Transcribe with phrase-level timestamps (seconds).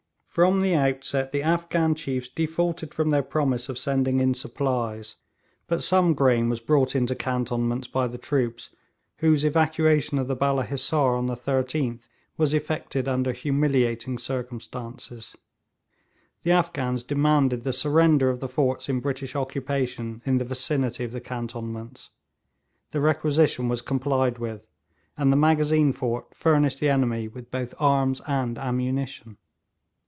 [0.31, 5.17] From the outset the Afghan chiefs defaulted from their promise of sending in supplies,
[5.67, 8.73] but some grain was brought into cantonments by the troops,
[9.17, 15.35] whose evacuation of the Balla Hissar on the 13th was effected under humiliating circumstances.
[16.43, 21.11] The Afghans demanded the surrender of the forts in British occupation in the vicinity of
[21.11, 22.11] the cantonments.
[22.91, 24.69] The requisition was complied with,
[25.17, 29.35] and the Magazine fort furnished the enemy with both arms and ammunition.